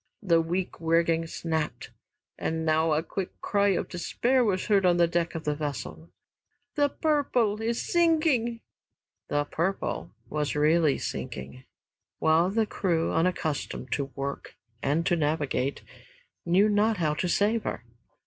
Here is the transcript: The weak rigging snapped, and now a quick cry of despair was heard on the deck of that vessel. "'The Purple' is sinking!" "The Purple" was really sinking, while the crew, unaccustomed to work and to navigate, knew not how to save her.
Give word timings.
The 0.23 0.41
weak 0.41 0.71
rigging 0.79 1.27
snapped, 1.27 1.91
and 2.35 2.65
now 2.65 2.93
a 2.93 3.03
quick 3.03 3.39
cry 3.39 3.67
of 3.75 3.87
despair 3.87 4.43
was 4.43 4.65
heard 4.65 4.83
on 4.83 4.97
the 4.97 5.07
deck 5.07 5.35
of 5.35 5.43
that 5.43 5.57
vessel. 5.59 6.09
"'The 6.73 6.89
Purple' 6.89 7.61
is 7.61 7.83
sinking!" 7.85 8.61
"The 9.27 9.43
Purple" 9.43 10.09
was 10.27 10.55
really 10.55 10.97
sinking, 10.97 11.65
while 12.17 12.49
the 12.49 12.65
crew, 12.65 13.13
unaccustomed 13.13 13.91
to 13.91 14.05
work 14.15 14.55
and 14.81 15.05
to 15.05 15.15
navigate, 15.15 15.83
knew 16.47 16.67
not 16.67 16.97
how 16.97 17.13
to 17.13 17.29
save 17.29 17.61
her. 17.65 17.85